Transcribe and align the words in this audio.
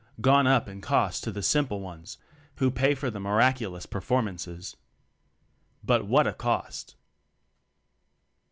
gone 0.19 0.47
up 0.47 0.67
in 0.67 0.81
cost 0.81 1.23
to 1.23 1.31
the 1.31 1.43
simple 1.43 1.79
ones 1.79 2.17
who 2.55 2.71
pay 2.71 2.95
for 2.95 3.11
the 3.11 3.19
"miraculous" 3.19 3.85
performances. 3.85 4.75
But 5.83 6.07
what 6.07 6.25
a 6.25 6.33
co.t! 6.33 6.95